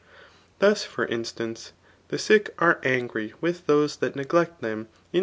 Thus 0.57 0.83
feif 0.87 1.11
instance, 1.11 1.73
tl^ 2.09 2.19
sick 2.19 2.49
are 2.57 2.79
angry 2.81 3.35
whh 3.39 3.63
those 3.67 3.97
that 3.97 4.15
neglect 4.15 4.59
them 4.63 4.87
in 5.13 5.19